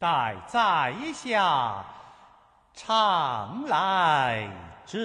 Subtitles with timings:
[0.00, 1.84] 待在下
[2.72, 4.48] 常来
[4.86, 4.98] 者。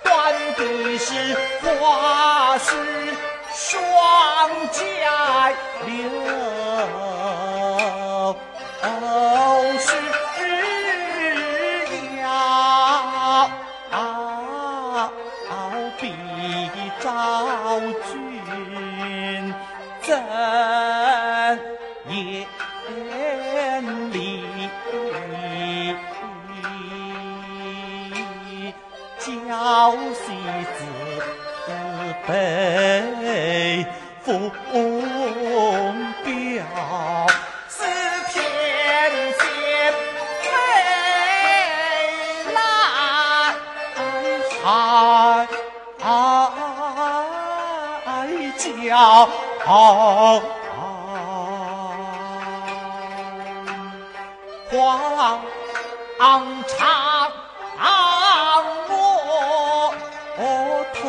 [0.04, 0.10] 断
[0.58, 0.60] 的
[0.98, 1.10] 是
[1.62, 2.68] 花是
[3.54, 3.60] 双
[4.72, 4.80] 佳
[5.86, 6.00] 流。
[20.12, 20.20] 怎
[22.10, 24.44] 言理？
[29.20, 30.22] 娇妻
[30.76, 30.80] 子
[32.28, 32.30] 被
[34.22, 34.52] 封
[36.26, 36.32] 表。
[49.64, 50.42] 好
[54.74, 55.40] 皇
[56.68, 57.32] 长
[60.38, 61.04] 我头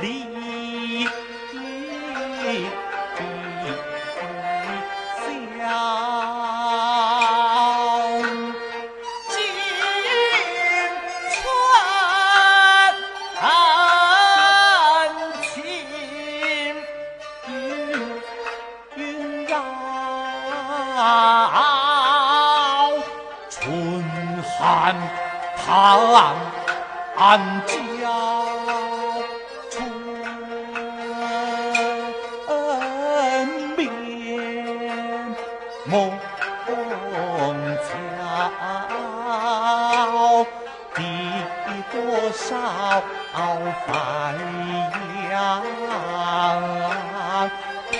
[0.00, 1.06] 里
[24.60, 24.94] 寒
[25.56, 25.66] 叹
[27.66, 27.72] 娇，
[29.70, 29.74] 春
[33.74, 33.78] 眠
[35.86, 36.12] 梦
[37.86, 37.88] 悄，
[40.94, 40.98] 地
[41.90, 41.94] 多
[42.32, 42.44] 少
[43.86, 43.90] 白
[45.30, 45.34] 杨，
[47.90, 47.94] 平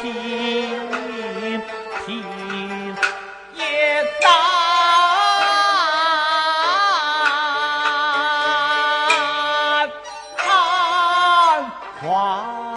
[12.01, 12.70] 花。